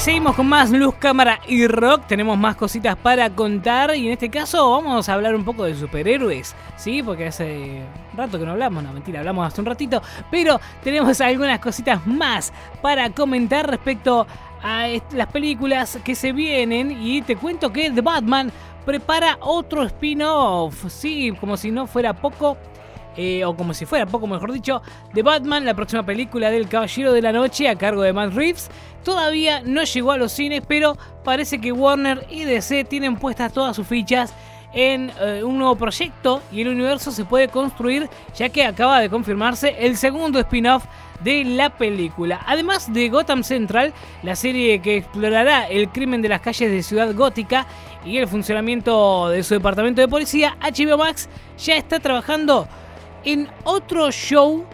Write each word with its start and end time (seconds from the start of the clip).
seguimos 0.00 0.36
con 0.36 0.46
más 0.46 0.70
luz, 0.70 0.94
cámara 0.96 1.40
y 1.48 1.66
rock. 1.66 2.06
Tenemos 2.06 2.38
más 2.38 2.54
cositas 2.54 2.96
para 2.96 3.30
contar 3.30 3.96
y 3.96 4.06
en 4.06 4.12
este 4.12 4.30
caso 4.30 4.70
vamos 4.70 5.08
a 5.08 5.14
hablar 5.14 5.34
un 5.34 5.44
poco 5.44 5.64
de 5.64 5.74
superhéroes, 5.74 6.54
¿sí? 6.76 7.02
Porque 7.02 7.26
hace 7.26 7.82
rato 8.16 8.38
que 8.38 8.44
no 8.44 8.52
hablamos, 8.52 8.84
no 8.84 8.92
mentira, 8.92 9.18
hablamos 9.20 9.46
hace 9.46 9.60
un 9.60 9.66
ratito, 9.66 10.00
pero 10.30 10.60
tenemos 10.84 11.20
algunas 11.20 11.58
cositas 11.58 12.06
más 12.06 12.52
para 12.80 13.10
comentar 13.10 13.68
respecto 13.68 14.26
a 14.62 14.86
las 15.12 15.26
películas 15.28 15.98
que 16.04 16.14
se 16.14 16.32
vienen 16.32 16.96
y 17.02 17.22
te 17.22 17.34
cuento 17.34 17.72
que 17.72 17.90
The 17.90 18.00
Batman 18.00 18.52
prepara 18.86 19.38
otro 19.40 19.82
spin-off, 19.82 20.86
sí, 20.88 21.32
como 21.40 21.56
si 21.56 21.72
no 21.72 21.86
fuera 21.86 22.14
poco. 22.14 22.56
Eh, 23.20 23.44
o 23.44 23.56
como 23.56 23.74
si 23.74 23.84
fuera 23.84 24.06
poco 24.06 24.28
mejor 24.28 24.52
dicho, 24.52 24.80
The 25.12 25.24
Batman, 25.24 25.64
la 25.64 25.74
próxima 25.74 26.06
película 26.06 26.52
del 26.52 26.68
Caballero 26.68 27.12
de 27.12 27.20
la 27.20 27.32
Noche 27.32 27.68
a 27.68 27.74
cargo 27.74 28.02
de 28.02 28.12
Matt 28.12 28.32
Reeves, 28.32 28.70
todavía 29.02 29.60
no 29.64 29.82
llegó 29.82 30.12
a 30.12 30.16
los 30.16 30.30
cines, 30.30 30.62
pero 30.68 30.96
parece 31.24 31.60
que 31.60 31.72
Warner 31.72 32.24
y 32.30 32.44
DC 32.44 32.84
tienen 32.84 33.16
puestas 33.16 33.52
todas 33.52 33.74
sus 33.74 33.88
fichas 33.88 34.32
en 34.72 35.10
eh, 35.20 35.42
un 35.42 35.58
nuevo 35.58 35.74
proyecto 35.74 36.42
y 36.52 36.60
el 36.60 36.68
universo 36.68 37.10
se 37.10 37.24
puede 37.24 37.48
construir 37.48 38.08
ya 38.36 38.50
que 38.50 38.64
acaba 38.64 39.00
de 39.00 39.10
confirmarse 39.10 39.74
el 39.80 39.96
segundo 39.96 40.38
spin-off 40.38 40.84
de 41.24 41.42
la 41.42 41.70
película. 41.70 42.40
Además 42.46 42.92
de 42.92 43.08
Gotham 43.08 43.42
Central, 43.42 43.92
la 44.22 44.36
serie 44.36 44.80
que 44.80 44.98
explorará 44.98 45.66
el 45.66 45.88
crimen 45.88 46.22
de 46.22 46.28
las 46.28 46.40
calles 46.40 46.70
de 46.70 46.84
Ciudad 46.84 47.12
Gótica 47.16 47.66
y 48.04 48.18
el 48.18 48.28
funcionamiento 48.28 49.28
de 49.28 49.42
su 49.42 49.54
departamento 49.54 50.00
de 50.00 50.06
policía, 50.06 50.56
HBO 50.60 50.98
Max 50.98 51.28
ya 51.58 51.76
está 51.76 51.98
trabajando 51.98 52.68
en 53.24 53.48
otro 53.64 54.10
show 54.10 54.64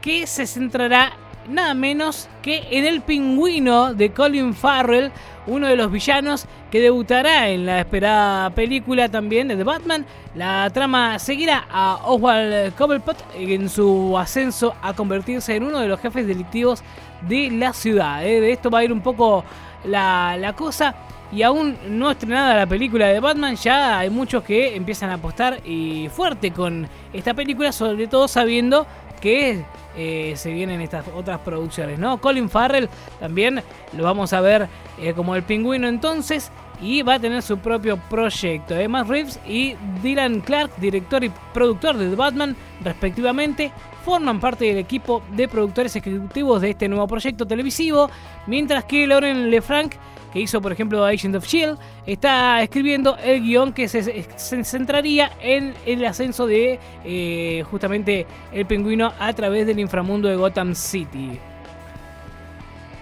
que 0.00 0.26
se 0.26 0.46
centrará 0.46 1.12
nada 1.48 1.74
menos 1.74 2.28
que 2.42 2.66
en 2.70 2.84
el 2.84 3.00
pingüino 3.00 3.94
de 3.94 4.12
Colin 4.12 4.54
Farrell, 4.54 5.12
uno 5.46 5.66
de 5.66 5.76
los 5.76 5.90
villanos 5.90 6.46
que 6.70 6.80
debutará 6.80 7.48
en 7.48 7.66
la 7.66 7.80
esperada 7.80 8.50
película 8.50 9.08
también 9.08 9.48
de 9.48 9.56
The 9.56 9.64
Batman. 9.64 10.06
La 10.34 10.70
trama 10.70 11.18
seguirá 11.18 11.66
a 11.70 12.00
Oswald 12.04 12.74
Cobblepot 12.74 13.16
en 13.34 13.68
su 13.68 14.16
ascenso 14.18 14.74
a 14.82 14.94
convertirse 14.94 15.54
en 15.54 15.64
uno 15.64 15.80
de 15.80 15.88
los 15.88 16.00
jefes 16.00 16.26
delictivos 16.26 16.82
de 17.28 17.50
la 17.50 17.72
ciudad. 17.72 18.26
¿eh? 18.26 18.40
De 18.40 18.52
esto 18.52 18.70
va 18.70 18.80
a 18.80 18.84
ir 18.84 18.92
un 18.92 19.02
poco 19.02 19.44
la, 19.84 20.36
la 20.38 20.54
cosa. 20.54 20.94
Y 21.32 21.42
aún 21.42 21.76
no 21.88 22.10
estrenada 22.10 22.54
la 22.54 22.66
película 22.66 23.08
de 23.08 23.18
Batman, 23.18 23.56
ya 23.56 23.98
hay 23.98 24.08
muchos 24.08 24.44
que 24.44 24.76
empiezan 24.76 25.10
a 25.10 25.14
apostar 25.14 25.60
y 25.66 26.08
fuerte 26.08 26.52
con 26.52 26.86
esta 27.12 27.34
película, 27.34 27.72
sobre 27.72 28.06
todo 28.06 28.28
sabiendo 28.28 28.86
que 29.20 29.64
eh, 29.96 30.34
se 30.36 30.52
vienen 30.52 30.80
estas 30.80 31.04
otras 31.14 31.40
producciones, 31.40 31.98
¿no? 31.98 32.20
Colin 32.20 32.50
Farrell 32.50 32.88
también 33.20 33.62
lo 33.92 34.04
vamos 34.04 34.32
a 34.32 34.40
ver 34.40 34.68
eh, 35.00 35.12
como 35.14 35.36
el 35.36 35.42
pingüino 35.42 35.88
entonces 35.88 36.50
y 36.80 37.02
va 37.02 37.14
a 37.14 37.18
tener 37.20 37.42
su 37.42 37.58
propio 37.58 37.96
proyecto. 37.96 38.74
Emma 38.74 39.04
Reeves 39.04 39.38
y 39.46 39.76
Dylan 40.02 40.40
Clark, 40.40 40.72
director 40.76 41.22
y 41.24 41.30
productor 41.52 41.96
de 41.96 42.10
The 42.10 42.16
Batman, 42.16 42.56
respectivamente, 42.82 43.72
forman 44.04 44.40
parte 44.40 44.66
del 44.66 44.78
equipo 44.78 45.22
de 45.32 45.48
productores 45.48 45.96
ejecutivos 45.96 46.60
de 46.60 46.70
este 46.70 46.88
nuevo 46.88 47.06
proyecto 47.06 47.46
televisivo, 47.46 48.10
mientras 48.46 48.84
que 48.84 49.06
Lauren 49.06 49.50
LeFranc 49.50 49.94
que 50.34 50.40
hizo 50.40 50.60
por 50.60 50.72
ejemplo 50.72 51.04
Agent 51.04 51.36
of 51.36 51.46
Shield, 51.46 51.78
está 52.06 52.60
escribiendo 52.60 53.16
el 53.18 53.40
guion 53.40 53.72
que 53.72 53.86
se, 53.86 54.26
centraría 54.36 55.30
en 55.40 55.74
el 55.86 56.04
ascenso 56.04 56.48
de 56.48 56.80
eh, 57.04 57.64
justamente 57.70 58.26
el 58.52 58.66
pingüino 58.66 59.12
a 59.20 59.32
través 59.32 59.64
del 59.64 59.78
inframundo 59.78 60.28
de 60.28 60.34
Gotham 60.34 60.74
City. 60.74 61.38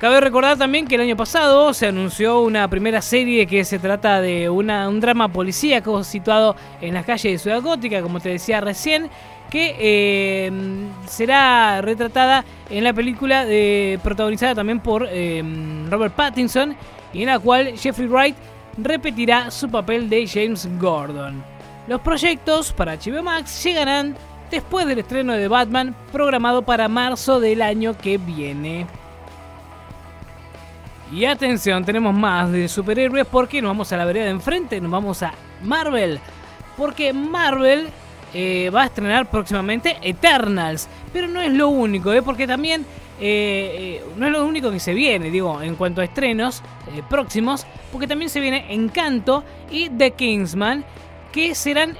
Cabe 0.02 0.20
recordar 0.20 0.58
también 0.58 0.88
que 0.88 0.96
el 0.96 1.02
año 1.02 1.16
pasado 1.16 1.72
se 1.72 1.86
anunció 1.86 2.40
una 2.40 2.66
primera 2.66 3.00
serie 3.00 3.46
que 3.46 3.64
se 3.64 3.78
trata 3.78 4.20
de 4.20 4.50
un 4.50 4.66
drama 4.98 5.28
policíaco 5.28 6.02
situado 6.02 6.56
en 6.80 6.94
las 6.94 7.06
calles 7.06 7.34
de 7.34 7.38
Ciudad 7.38 7.62
Gótica, 7.62 8.02
como 8.02 8.18
te 8.18 8.30
decía 8.30 8.60
recién, 8.60 9.08
que 9.48 9.76
eh, 9.78 10.50
será 11.06 11.80
retratada 11.82 12.44
en 12.68 12.82
la 12.82 12.92
película 12.92 13.44
de, 13.44 14.00
protagonizada 14.02 14.56
también 14.56 14.80
por 14.80 15.06
eh, 15.08 15.40
Robert 15.88 16.16
Pattinson 16.16 16.74
y 17.12 17.20
en 17.20 17.28
la 17.28 17.38
cual 17.38 17.78
Jeffrey 17.78 18.08
Wright 18.08 18.34
repetirá 18.78 19.52
su 19.52 19.70
papel 19.70 20.10
de 20.10 20.26
James 20.26 20.68
Gordon. 20.80 21.44
Los 21.86 22.00
proyectos 22.00 22.72
para 22.72 22.96
HBO 22.96 23.22
Max 23.22 23.62
llegarán 23.62 24.16
después 24.50 24.84
del 24.84 24.98
estreno 24.98 25.34
de 25.34 25.46
Batman 25.46 25.94
programado 26.10 26.62
para 26.62 26.88
marzo 26.88 27.38
del 27.38 27.62
año 27.62 27.96
que 27.96 28.18
viene. 28.18 28.84
Y 31.12 31.26
atención, 31.26 31.84
tenemos 31.84 32.14
más 32.14 32.50
de 32.50 32.68
superhéroes 32.68 33.26
porque 33.26 33.60
nos 33.60 33.68
vamos 33.68 33.92
a 33.92 33.98
la 33.98 34.06
vereda 34.06 34.24
de 34.24 34.30
enfrente, 34.30 34.80
nos 34.80 34.90
vamos 34.90 35.22
a 35.22 35.34
Marvel. 35.62 36.18
Porque 36.74 37.12
Marvel 37.12 37.88
eh, 38.32 38.70
va 38.74 38.82
a 38.82 38.86
estrenar 38.86 39.30
próximamente 39.30 39.98
Eternals. 40.00 40.88
Pero 41.12 41.28
no 41.28 41.42
es 41.42 41.52
lo 41.52 41.68
único, 41.68 42.14
¿eh? 42.14 42.22
porque 42.22 42.46
también 42.46 42.86
eh, 43.20 44.00
eh, 44.00 44.04
no 44.16 44.24
es 44.24 44.32
lo 44.32 44.46
único 44.46 44.70
que 44.70 44.80
se 44.80 44.94
viene, 44.94 45.30
digo, 45.30 45.60
en 45.60 45.76
cuanto 45.76 46.00
a 46.00 46.04
estrenos 46.04 46.62
próximos, 47.10 47.66
porque 47.92 48.06
también 48.06 48.30
se 48.30 48.40
viene 48.40 48.72
Encanto 48.72 49.44
y 49.70 49.90
The 49.90 50.12
Kingsman, 50.12 50.82
que 51.30 51.54
serán 51.54 51.98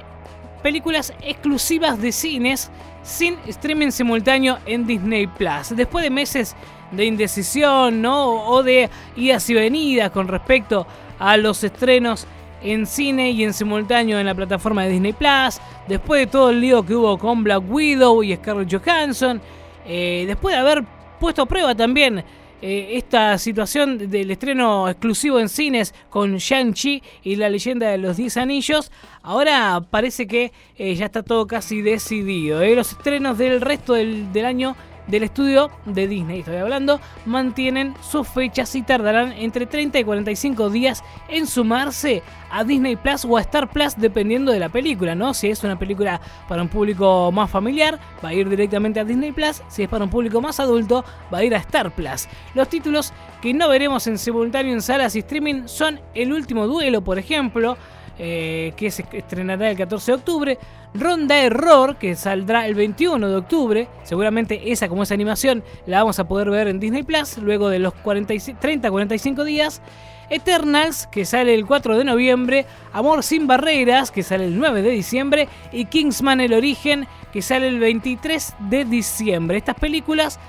películas 0.63 1.13
exclusivas 1.21 2.01
de 2.01 2.11
cines 2.11 2.71
sin 3.03 3.37
streaming 3.47 3.91
simultáneo 3.91 4.57
en 4.65 4.87
Disney 4.87 5.27
Plus. 5.27 5.75
Después 5.75 6.03
de 6.03 6.09
meses 6.09 6.55
de 6.91 7.05
indecisión, 7.05 8.01
¿no? 8.01 8.45
O 8.45 8.63
de 8.63 8.89
idas 9.15 9.49
y 9.49 9.53
venidas 9.53 10.11
con 10.11 10.27
respecto 10.27 10.87
a 11.19 11.37
los 11.37 11.63
estrenos 11.63 12.25
en 12.61 12.85
cine 12.85 13.31
y 13.31 13.43
en 13.43 13.53
simultáneo 13.53 14.19
en 14.19 14.25
la 14.25 14.33
plataforma 14.33 14.83
de 14.83 14.91
Disney 14.91 15.13
Plus. 15.13 15.59
Después 15.87 16.21
de 16.21 16.27
todo 16.27 16.49
el 16.49 16.61
lío 16.61 16.85
que 16.85 16.95
hubo 16.95 17.17
con 17.17 17.43
Black 17.43 17.63
Widow 17.67 18.23
y 18.23 18.35
Scarlett 18.35 18.73
Johansson. 18.73 19.41
después 19.85 20.55
de 20.55 20.61
haber 20.61 20.83
puesto 21.19 21.41
a 21.41 21.45
prueba 21.45 21.75
también 21.75 22.23
eh, 22.65 22.95
esta 22.95 23.37
situación 23.39 24.09
del 24.09 24.31
estreno 24.31 24.87
exclusivo 24.87 25.37
en 25.37 25.49
cines 25.49 25.93
con 26.09 26.37
Shang-Chi 26.37 27.03
y 27.21 27.35
la 27.35 27.49
leyenda 27.49 27.89
de 27.89 27.97
los 27.97 28.15
10 28.15 28.37
anillos. 28.37 28.89
Ahora 29.21 29.85
parece 29.89 30.27
que 30.27 30.53
eh, 30.77 30.95
ya 30.95 31.07
está 31.07 31.23
todo 31.23 31.45
casi 31.45 31.81
decidido. 31.81 32.61
¿eh? 32.61 32.73
Los 32.73 32.93
estrenos 32.93 33.37
del 33.37 33.59
resto 33.59 33.95
del, 33.95 34.31
del 34.31 34.45
año 34.45 34.77
del 35.07 35.23
estudio 35.23 35.71
de 35.85 36.07
Disney, 36.07 36.39
estoy 36.39 36.57
hablando, 36.57 36.99
mantienen 37.25 37.93
sus 38.01 38.27
fechas 38.27 38.73
y 38.75 38.81
tardarán 38.83 39.33
entre 39.33 39.65
30 39.65 39.99
y 39.99 40.03
45 40.03 40.69
días 40.69 41.03
en 41.27 41.47
sumarse 41.47 42.23
a 42.49 42.63
Disney 42.63 42.95
Plus 42.95 43.25
o 43.25 43.37
a 43.37 43.41
Star 43.41 43.69
Plus 43.69 43.95
dependiendo 43.97 44.51
de 44.51 44.59
la 44.59 44.69
película, 44.69 45.15
¿no? 45.15 45.33
Si 45.33 45.49
es 45.49 45.63
una 45.63 45.77
película 45.77 46.21
para 46.47 46.61
un 46.61 46.69
público 46.69 47.31
más 47.31 47.49
familiar, 47.49 47.99
va 48.23 48.29
a 48.29 48.33
ir 48.33 48.47
directamente 48.47 48.99
a 48.99 49.05
Disney 49.05 49.31
Plus, 49.31 49.61
si 49.67 49.83
es 49.83 49.89
para 49.89 50.03
un 50.03 50.09
público 50.09 50.41
más 50.41 50.59
adulto, 50.59 51.03
va 51.33 51.39
a 51.39 51.43
ir 51.43 51.55
a 51.55 51.59
Star 51.59 51.91
Plus. 51.91 52.27
Los 52.53 52.69
títulos 52.69 53.13
que 53.41 53.53
no 53.53 53.69
veremos 53.69 54.07
en 54.07 54.17
simultáneo 54.17 54.73
en 54.73 54.81
salas 54.81 55.15
y 55.15 55.19
streaming 55.19 55.63
son 55.67 55.99
El 56.13 56.31
último 56.31 56.67
duelo, 56.67 57.03
por 57.03 57.19
ejemplo, 57.19 57.77
eh, 58.19 58.73
que 58.77 58.91
se 58.91 59.05
estrenará 59.11 59.71
el 59.71 59.77
14 59.77 60.11
de 60.11 60.15
octubre. 60.15 60.59
Ronda 60.93 61.41
Error, 61.41 61.97
que 61.97 62.15
saldrá 62.15 62.67
el 62.67 62.75
21 62.75 63.27
de 63.27 63.35
octubre. 63.35 63.87
Seguramente 64.03 64.71
esa, 64.71 64.87
como 64.87 65.03
esa 65.03 65.13
animación, 65.15 65.63
la 65.87 65.99
vamos 65.99 66.19
a 66.19 66.27
poder 66.27 66.49
ver 66.49 66.67
en 66.67 66.79
Disney 66.79 67.03
Plus 67.03 67.37
luego 67.39 67.69
de 67.69 67.79
los 67.79 67.93
30-45 67.93 69.43
días. 69.43 69.81
Eternals, 70.29 71.07
que 71.07 71.25
sale 71.25 71.53
el 71.53 71.65
4 71.65 71.97
de 71.97 72.03
noviembre. 72.03 72.65
Amor 72.91 73.23
sin 73.23 73.47
barreras, 73.47 74.11
que 74.11 74.23
sale 74.23 74.45
el 74.45 74.57
9 74.57 74.81
de 74.83 74.89
diciembre. 74.91 75.47
Y 75.71 75.85
Kingsman 75.85 76.41
El 76.41 76.53
Origen, 76.53 77.07
que 77.31 77.41
sale 77.41 77.67
el 77.67 77.79
23 77.79 78.55
de 78.69 78.85
diciembre. 78.85 79.57
Estas 79.57 79.75
películas, 79.75 80.39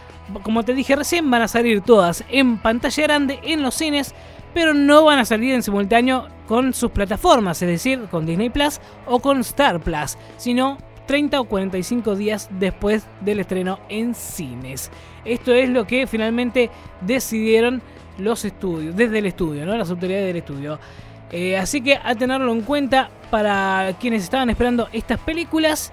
como 0.43 0.63
te 0.63 0.75
dije 0.75 0.97
recién, 0.97 1.31
van 1.31 1.43
a 1.43 1.49
salir 1.49 1.81
todas 1.81 2.25
en 2.31 2.59
pantalla 2.59 3.03
grande 3.03 3.41
en 3.43 3.63
los 3.63 3.75
cines 3.75 4.15
pero 4.55 4.73
no 4.73 5.05
van 5.05 5.19
a 5.19 5.25
salir 5.25 5.53
en 5.53 5.63
simultáneo 5.63 6.29
con 6.47 6.75
sus 6.75 6.91
plataformas, 6.91 7.61
es 7.63 7.69
decir, 7.69 8.07
con 8.11 8.27
Disney 8.27 8.51
Plus 8.51 8.81
o 9.07 9.21
con 9.21 9.41
Star 9.41 9.81
Plus, 9.81 10.17
sino 10.37 10.79
30 11.07 11.41
o 11.41 11.45
45 11.45 12.17
días 12.17 12.49
después 12.59 13.07
del 13.21 13.41
estreno 13.41 13.79
en 13.89 14.15
cines. 14.15 14.91
Esto 15.25 15.53
es 15.53 15.69
lo 15.69 15.87
que 15.87 16.07
finalmente 16.07 16.71
decidieron 17.01 17.83
los 18.19 18.45
estudios, 18.45 18.95
desde 18.97 19.19
el 19.19 19.27
estudio, 19.27 19.67
¿no? 19.67 19.77
las 19.77 19.91
autoridades 19.91 20.27
del 20.27 20.37
estudio. 20.37 20.79
Eh, 21.33 21.57
así 21.57 21.81
que 21.81 21.97
a 21.97 22.15
tenerlo 22.15 22.53
en 22.53 22.63
cuenta 22.63 23.11
para 23.31 23.95
quienes 23.99 24.23
estaban 24.23 24.51
esperando 24.51 24.89
estas 24.93 25.19
películas 25.19 25.93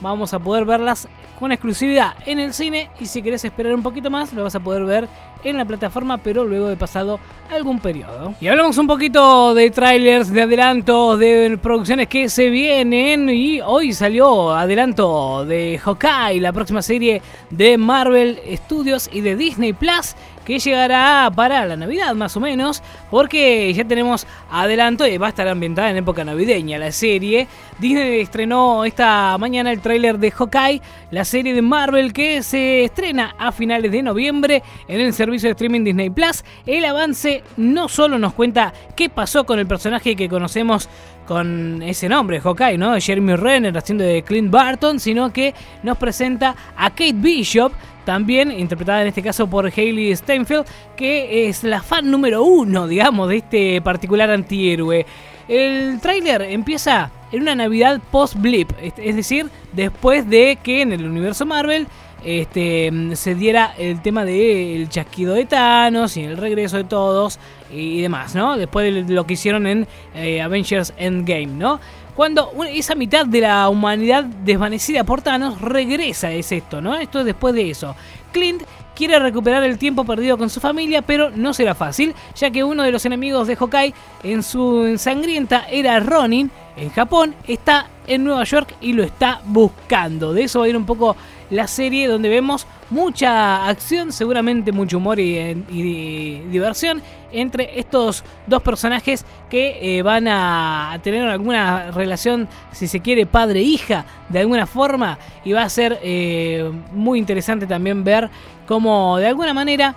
vamos 0.00 0.34
a 0.34 0.38
poder 0.38 0.64
verlas 0.64 1.08
con 1.38 1.52
exclusividad 1.52 2.14
en 2.26 2.38
el 2.38 2.52
cine 2.52 2.90
y 2.98 3.06
si 3.06 3.22
querés 3.22 3.44
esperar 3.44 3.74
un 3.74 3.82
poquito 3.82 4.10
más 4.10 4.32
lo 4.32 4.42
vas 4.42 4.54
a 4.54 4.60
poder 4.60 4.84
ver 4.84 5.08
en 5.44 5.56
la 5.56 5.64
plataforma 5.64 6.18
pero 6.18 6.44
luego 6.44 6.68
de 6.68 6.76
pasado 6.76 7.20
algún 7.50 7.78
periodo. 7.78 8.34
Y 8.40 8.48
hablamos 8.48 8.76
un 8.78 8.86
poquito 8.86 9.54
de 9.54 9.70
trailers, 9.70 10.32
de 10.32 10.42
adelantos, 10.42 11.18
de 11.18 11.58
producciones 11.62 12.08
que 12.08 12.28
se 12.28 12.50
vienen 12.50 13.28
y 13.28 13.60
hoy 13.60 13.92
salió 13.92 14.52
adelanto 14.52 15.44
de 15.44 15.78
Hawkeye, 15.78 16.40
la 16.40 16.52
próxima 16.52 16.82
serie 16.82 17.22
de 17.50 17.78
Marvel 17.78 18.40
Studios 18.56 19.08
y 19.12 19.20
de 19.20 19.36
Disney 19.36 19.72
Plus 19.72 20.14
que 20.48 20.58
llegará 20.58 21.30
para 21.36 21.66
la 21.66 21.76
Navidad 21.76 22.14
más 22.14 22.34
o 22.34 22.40
menos, 22.40 22.82
porque 23.10 23.70
ya 23.74 23.84
tenemos 23.84 24.26
adelanto 24.50 25.06
y 25.06 25.18
va 25.18 25.26
a 25.26 25.28
estar 25.28 25.46
ambientada 25.46 25.90
en 25.90 25.98
época 25.98 26.24
navideña 26.24 26.78
la 26.78 26.90
serie. 26.90 27.46
Disney 27.78 28.20
estrenó 28.20 28.86
esta 28.86 29.36
mañana 29.36 29.70
el 29.70 29.80
tráiler 29.80 30.18
de 30.18 30.30
Hawkeye, 30.30 30.80
la 31.10 31.26
serie 31.26 31.52
de 31.52 31.60
Marvel 31.60 32.14
que 32.14 32.42
se 32.42 32.84
estrena 32.84 33.34
a 33.38 33.52
finales 33.52 33.92
de 33.92 34.02
noviembre 34.02 34.62
en 34.88 35.02
el 35.02 35.12
servicio 35.12 35.48
de 35.48 35.52
streaming 35.52 35.84
Disney 35.84 36.08
Plus. 36.08 36.42
El 36.64 36.86
avance 36.86 37.42
no 37.58 37.86
solo 37.88 38.18
nos 38.18 38.32
cuenta 38.32 38.72
qué 38.96 39.10
pasó 39.10 39.44
con 39.44 39.58
el 39.58 39.66
personaje 39.66 40.16
que 40.16 40.30
conocemos 40.30 40.88
con 41.26 41.82
ese 41.82 42.08
nombre, 42.08 42.40
Hawkeye, 42.40 42.78
¿no? 42.78 42.98
Jeremy 42.98 43.36
Renner 43.36 43.76
haciendo 43.76 44.02
de 44.02 44.22
Clint 44.22 44.50
Barton, 44.50 44.98
sino 44.98 45.30
que 45.30 45.52
nos 45.82 45.98
presenta 45.98 46.56
a 46.74 46.88
Kate 46.88 47.12
Bishop, 47.12 47.70
también 48.08 48.50
interpretada 48.50 49.02
en 49.02 49.08
este 49.08 49.22
caso 49.22 49.50
por 49.50 49.66
Hailey 49.66 50.16
Steinfeld, 50.16 50.64
que 50.96 51.46
es 51.46 51.62
la 51.62 51.82
fan 51.82 52.10
número 52.10 52.42
uno, 52.42 52.88
digamos, 52.88 53.28
de 53.28 53.36
este 53.36 53.82
particular 53.82 54.30
antihéroe. 54.30 55.04
El 55.46 56.00
tráiler 56.00 56.40
empieza 56.40 57.10
en 57.30 57.42
una 57.42 57.54
Navidad 57.54 58.00
post-blip, 58.10 58.70
es 58.80 59.14
decir, 59.14 59.50
después 59.74 60.26
de 60.26 60.56
que 60.62 60.80
en 60.80 60.94
el 60.94 61.04
universo 61.04 61.44
Marvel 61.44 61.86
este, 62.24 62.90
se 63.12 63.34
diera 63.34 63.74
el 63.76 64.00
tema 64.00 64.24
del 64.24 64.88
chasquido 64.88 65.34
de 65.34 65.44
Thanos 65.44 66.16
y 66.16 66.24
el 66.24 66.38
regreso 66.38 66.78
de 66.78 66.84
todos 66.84 67.38
y 67.70 68.00
demás, 68.00 68.34
¿no? 68.34 68.56
Después 68.56 69.06
de 69.06 69.12
lo 69.12 69.26
que 69.26 69.34
hicieron 69.34 69.66
en 69.66 69.86
eh, 70.14 70.40
Avengers 70.40 70.92
Endgame, 70.96 71.46
¿no? 71.46 71.80
Cuando 72.14 72.50
esa 72.68 72.94
mitad 72.96 73.26
de 73.26 73.42
la 73.42 73.68
humanidad 73.68 74.24
desvanecida 74.24 75.04
por 75.04 75.22
Thanos 75.22 75.60
regresa, 75.60 76.32
es 76.32 76.50
esto, 76.50 76.80
¿no? 76.80 76.96
Esto 76.96 77.20
es 77.20 77.26
después 77.26 77.54
de 77.54 77.70
eso. 77.70 77.94
Clint 78.32 78.62
quiere 78.96 79.20
recuperar 79.20 79.62
el 79.62 79.78
tiempo 79.78 80.04
perdido 80.04 80.36
con 80.36 80.50
su 80.50 80.58
familia, 80.58 81.02
pero 81.02 81.30
no 81.30 81.54
será 81.54 81.76
fácil, 81.76 82.14
ya 82.34 82.50
que 82.50 82.64
uno 82.64 82.82
de 82.82 82.90
los 82.90 83.06
enemigos 83.06 83.46
de 83.46 83.54
Hawkeye 83.54 83.94
en 84.24 84.42
su 84.42 84.84
ensangrienta 84.86 85.68
era 85.70 86.00
Ronin, 86.00 86.50
en 86.80 86.90
Japón, 86.90 87.34
está 87.46 87.86
en 88.06 88.24
Nueva 88.24 88.44
York 88.44 88.74
y 88.80 88.92
lo 88.92 89.02
está 89.02 89.40
buscando. 89.44 90.32
De 90.32 90.44
eso 90.44 90.60
va 90.60 90.66
a 90.66 90.68
ir 90.68 90.76
un 90.76 90.86
poco 90.86 91.16
la 91.50 91.66
serie 91.66 92.08
donde 92.08 92.28
vemos 92.28 92.66
mucha 92.90 93.68
acción, 93.68 94.12
seguramente 94.12 94.72
mucho 94.72 94.98
humor 94.98 95.18
y, 95.18 96.42
diversión 96.50 97.02
entre 97.30 97.78
estos 97.78 98.24
dos 98.46 98.62
personajes 98.62 99.24
que 99.50 99.98
eh, 99.98 100.02
van 100.02 100.28
a 100.28 100.98
tener 101.02 101.28
alguna 101.28 101.90
relación, 101.90 102.48
si 102.72 102.88
se 102.88 103.00
quiere, 103.00 103.26
padre-hija 103.26 104.06
de 104.30 104.40
alguna 104.40 104.66
forma 104.66 105.18
y 105.44 105.52
va 105.52 105.62
a 105.62 105.68
ser 105.68 105.98
eh, 106.02 106.70
muy 106.92 107.18
interesante 107.18 107.66
también 107.66 108.02
ver 108.04 108.30
cómo 108.66 109.18
de 109.18 109.26
alguna 109.26 109.52
manera 109.52 109.94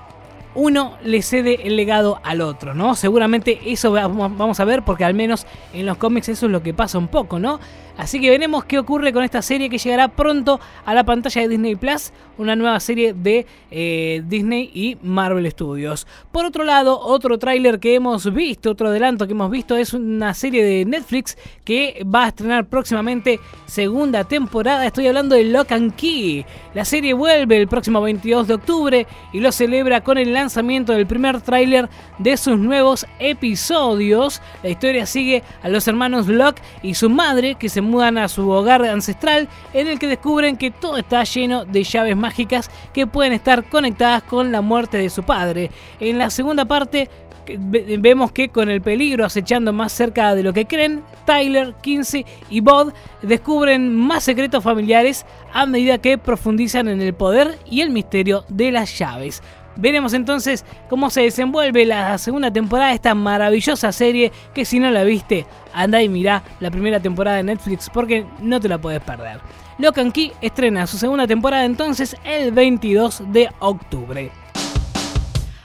uno 0.56 0.98
le 1.04 1.22
cede 1.22 1.68
el 1.68 1.76
legado 1.76 2.20
al 2.24 2.42
otro, 2.42 2.74
¿no? 2.74 2.96
Seguramente 2.96 3.60
eso 3.66 3.92
vamos 3.92 4.60
a 4.60 4.66
ver 4.66 4.84
porque 4.84 5.06
al 5.06 5.14
menos 5.14 5.46
en 5.74 5.86
los 5.86 5.98
cómics 5.98 6.30
eso 6.30 6.48
es 6.48 6.52
lo 6.52 6.62
que 6.64 6.74
pasa 6.74 6.98
un 6.98 7.08
poco, 7.08 7.40
¿no? 7.40 7.60
Así 7.98 8.20
que 8.20 8.30
veremos 8.30 8.66
qué 8.66 8.80
ocurre 8.80 9.14
con 9.14 9.24
esta 9.24 9.42
serie 9.42 9.70
que 9.70 9.78
llegará 9.78 10.08
pronto 10.08 10.60
a 10.86 10.94
la 10.94 11.04
pantalla 11.04 11.42
de 11.42 11.50
Disney 11.50 11.76
Plus, 11.76 12.12
una 12.38 12.56
nueva 12.56 12.80
serie 12.80 13.14
de 13.14 13.46
eh, 13.70 14.24
Disney 14.26 14.72
y 14.74 14.98
Marvel 15.04 15.50
Studios. 15.52 16.08
Por 16.32 16.46
otro 16.46 16.64
lado, 16.64 17.00
otro 17.00 17.38
tráiler 17.38 17.80
que 17.80 17.94
hemos 17.94 18.34
visto, 18.34 18.72
otro 18.72 18.88
adelanto 18.88 19.28
que 19.28 19.34
hemos 19.34 19.52
visto 19.52 19.76
es 19.76 19.94
una 19.94 20.34
serie 20.34 20.64
de 20.64 20.86
Netflix 20.86 21.38
que 21.64 22.04
va 22.04 22.26
a 22.26 22.28
estrenar 22.30 22.66
próximamente 22.66 23.40
segunda 23.68 24.24
temporada. 24.24 24.86
Estoy 24.86 25.08
hablando 25.08 25.36
de 25.36 25.44
Lock 25.46 25.72
and 25.74 25.96
Key. 25.96 26.46
La 26.74 26.86
serie 26.86 27.14
vuelve 27.14 27.58
el 27.58 27.68
próximo 27.68 28.02
22 28.02 28.48
de 28.48 28.54
octubre 28.56 29.08
y 29.32 29.42
lo 29.42 29.52
celebra 29.52 30.02
con 30.02 30.18
el 30.18 30.34
lanzamiento 30.42 30.94
del 30.94 31.06
primer 31.06 31.40
tráiler 31.42 31.88
de 32.18 32.36
sus 32.36 32.58
nuevos 32.58 33.06
episodios. 33.20 34.42
La 34.64 34.70
historia 34.70 35.06
sigue 35.06 35.44
a 35.62 35.70
los 35.70 35.88
hermanos 35.88 36.28
Locke 36.28 36.62
y 36.82 36.96
su 36.96 37.10
madre 37.10 37.56
que 37.56 37.70
se 37.70 37.82
mudan 37.82 38.18
a 38.18 38.28
su 38.28 38.50
hogar 38.50 38.84
ancestral 38.86 39.48
en 39.74 39.88
el 39.88 40.00
que 40.00 40.08
descubren 40.08 40.58
que 40.58 40.72
todo 40.72 40.98
está 40.98 41.24
lleno 41.24 41.64
de 41.66 41.84
llaves 41.84 42.18
mágicas 42.18 42.72
que 42.94 43.06
pueden 43.06 43.34
estar 43.34 43.64
conectadas 43.70 44.24
con 44.24 44.52
la 44.52 44.62
muerte 44.62 44.98
de 44.98 45.10
su 45.10 45.24
padre. 45.24 45.70
En 46.00 46.18
la 46.18 46.30
segunda 46.30 46.66
parte 46.66 47.10
vemos 47.58 48.32
que 48.32 48.50
con 48.50 48.70
el 48.70 48.82
peligro 48.82 49.26
acechando 49.26 49.74
más 49.74 49.92
cerca 49.92 50.36
de 50.36 50.44
lo 50.44 50.54
que 50.54 50.66
creen, 50.66 51.04
Tyler, 51.26 51.74
Kinsey 51.82 52.26
y 52.50 52.62
Bod 52.62 52.94
descubren 53.22 53.96
más 53.96 54.24
secretos 54.24 54.64
familiares 54.64 55.26
a 55.54 55.66
medida 55.66 55.98
que 55.98 56.18
profundizan 56.18 56.88
en 56.88 57.02
el 57.02 57.14
poder 57.14 57.60
y 57.70 57.82
el 57.82 57.90
misterio 57.90 58.46
de 58.50 58.72
las 58.72 58.98
llaves. 58.98 59.42
Veremos 59.76 60.14
entonces 60.14 60.66
cómo 60.90 61.10
se 61.10 61.22
desenvuelve 61.22 61.86
la 61.86 62.18
segunda 62.18 62.52
temporada 62.52 62.90
de 62.90 62.96
esta 62.96 63.16
maravillosa 63.16 63.92
serie 63.92 64.32
que 64.54 64.66
si 64.66 64.80
no 64.80 64.92
la 64.92 65.04
viste, 65.04 65.46
anda 65.74 66.02
y 66.02 66.10
mirá 66.10 66.44
la 66.60 66.72
primera 66.72 67.00
temporada 67.00 67.38
de 67.38 67.44
Netflix 67.44 67.90
porque 67.92 68.26
no 68.42 68.60
te 68.60 68.70
la 68.70 68.80
puedes 68.80 69.02
perder. 69.02 69.40
Lock 69.78 69.98
and 70.00 70.12
Key 70.12 70.34
estrena 70.42 70.86
su 70.86 70.98
segunda 70.98 71.26
temporada 71.26 71.66
entonces 71.66 72.16
el 72.24 72.52
22 72.52 73.24
de 73.32 73.50
octubre. 73.60 74.32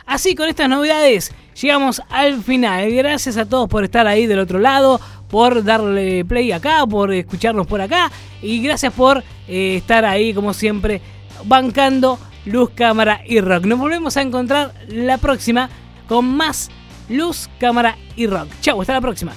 Así 0.06 0.34
con 0.34 0.48
estas 0.48 0.68
novedades 0.68 1.32
llegamos 1.60 2.00
al 2.08 2.42
final. 2.42 2.90
Gracias 2.92 3.36
a 3.36 3.44
todos 3.44 3.68
por 3.68 3.84
estar 3.84 4.06
ahí 4.06 4.26
del 4.26 4.38
otro 4.38 4.58
lado, 4.58 5.00
por 5.28 5.64
darle 5.64 6.24
play 6.24 6.52
acá, 6.52 6.86
por 6.86 7.12
escucharnos 7.12 7.66
por 7.66 7.80
acá 7.80 8.10
y 8.40 8.62
gracias 8.62 8.92
por 8.92 9.24
eh, 9.48 9.76
estar 9.76 10.04
ahí 10.04 10.32
como 10.32 10.54
siempre 10.54 11.00
bancando 11.44 12.18
luz, 12.46 12.70
cámara 12.74 13.20
y 13.26 13.40
rock. 13.40 13.66
Nos 13.66 13.78
volvemos 13.78 14.16
a 14.16 14.22
encontrar 14.22 14.72
la 14.88 15.18
próxima 15.18 15.68
con 16.08 16.24
más 16.24 16.70
luz, 17.08 17.50
cámara 17.60 17.96
y 18.16 18.26
rock. 18.26 18.48
Chau, 18.62 18.80
hasta 18.80 18.94
la 18.94 19.00
próxima. 19.00 19.32